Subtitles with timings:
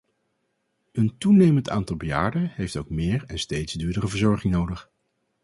[0.91, 4.89] Een toenemend aantal bejaarden heeft ook meer en steeds duurdere verzorging nodig.